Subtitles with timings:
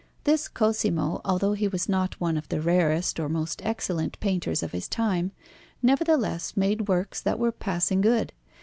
[0.23, 4.71] This Cosimo, although he was not one of the rarest or most excellent painters of
[4.71, 5.31] his time,
[5.83, 8.33] nevertheless made works that were passing good.